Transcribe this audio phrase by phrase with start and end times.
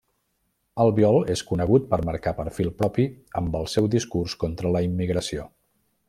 [0.83, 3.05] Albiol és conegut per marcar perfil propi
[3.41, 5.47] amb el seu discurs contra la immigració.